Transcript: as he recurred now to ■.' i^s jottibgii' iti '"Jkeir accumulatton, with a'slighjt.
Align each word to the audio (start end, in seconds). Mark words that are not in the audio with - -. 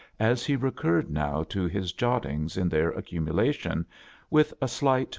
as 0.19 0.43
he 0.43 0.55
recurred 0.55 1.11
now 1.11 1.43
to 1.43 1.69
■.' 1.69 1.71
i^s 1.75 1.93
jottibgii' 1.93 2.57
iti 2.57 2.75
'"Jkeir 2.75 2.97
accumulatton, 2.97 3.85
with 4.31 4.51
a'slighjt. 4.59 5.09